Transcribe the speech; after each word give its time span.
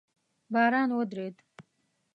باران 0.53 0.89
ودرېده 0.97 1.43